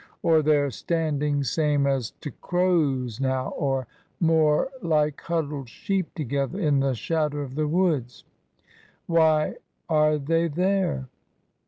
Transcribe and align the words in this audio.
Or 0.23 0.41
they're 0.41 0.71
standing 0.71 1.43
same 1.43 1.85
as 1.85 2.09
t' 2.09 2.31
crows 2.41 3.19
now, 3.21 3.49
or 3.49 3.85
more 4.19 4.71
like 4.81 5.21
huddled 5.21 5.69
sheep 5.69 6.11
together 6.15 6.57
in 6.59 6.79
the 6.79 6.95
shadow 6.95 7.41
of 7.41 7.53
the 7.53 7.67
woods. 7.67 8.23
Why 9.05 9.57
are 9.87 10.17
they 10.17 10.47
there 10.47 11.07